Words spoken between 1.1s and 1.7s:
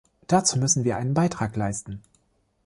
Beitrag